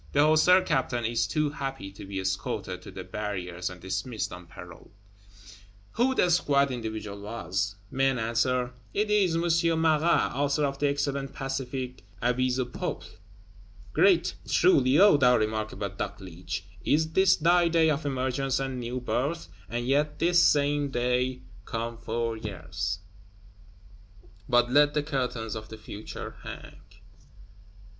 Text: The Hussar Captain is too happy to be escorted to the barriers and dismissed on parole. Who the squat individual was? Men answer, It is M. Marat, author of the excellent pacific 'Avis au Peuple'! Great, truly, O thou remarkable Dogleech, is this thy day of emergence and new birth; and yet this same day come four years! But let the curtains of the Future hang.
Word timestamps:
The 0.13 0.25
Hussar 0.27 0.61
Captain 0.63 1.05
is 1.05 1.27
too 1.27 1.51
happy 1.51 1.91
to 1.91 2.05
be 2.05 2.19
escorted 2.19 2.81
to 2.81 2.89
the 2.89 3.03
barriers 3.03 3.69
and 3.69 3.79
dismissed 3.79 4.33
on 4.33 4.47
parole. 4.47 4.89
Who 5.91 6.15
the 6.15 6.31
squat 6.31 6.71
individual 6.71 7.21
was? 7.21 7.75
Men 7.91 8.17
answer, 8.17 8.73
It 8.95 9.11
is 9.11 9.35
M. 9.35 9.79
Marat, 9.79 10.31
author 10.33 10.65
of 10.65 10.79
the 10.79 10.87
excellent 10.89 11.33
pacific 11.35 12.03
'Avis 12.19 12.57
au 12.57 12.65
Peuple'! 12.65 13.03
Great, 13.93 14.33
truly, 14.47 14.97
O 14.97 15.17
thou 15.17 15.37
remarkable 15.37 15.89
Dogleech, 15.91 16.63
is 16.83 17.11
this 17.11 17.35
thy 17.35 17.67
day 17.67 17.91
of 17.91 18.03
emergence 18.03 18.59
and 18.59 18.79
new 18.79 18.99
birth; 18.99 19.49
and 19.69 19.85
yet 19.85 20.17
this 20.17 20.41
same 20.43 20.89
day 20.89 21.43
come 21.65 21.95
four 21.99 22.37
years! 22.37 22.97
But 24.49 24.71
let 24.71 24.95
the 24.95 25.03
curtains 25.03 25.53
of 25.53 25.69
the 25.69 25.77
Future 25.77 26.37
hang. 26.41 26.77